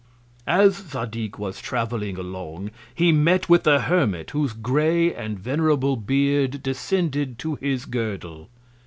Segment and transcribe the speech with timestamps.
[0.47, 6.63] As Zadig was travelling along, he met with a Hermit, whose grey and venerable Beard
[6.63, 8.49] descended to his Girdle.